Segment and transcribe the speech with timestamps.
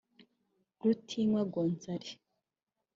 [0.81, 2.09] Rutinywa Gonzalez